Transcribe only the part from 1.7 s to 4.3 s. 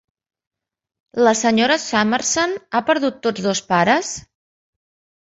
Summerson ha perdut tots dos pares?